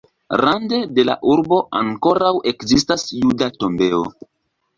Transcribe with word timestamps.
Rande 0.39 0.77
de 0.99 1.03
la 1.09 1.15
urbo 1.33 1.59
ankoraŭ 1.81 2.33
ekzistas 2.53 3.05
juda 3.19 3.51
tombejo. 3.61 4.03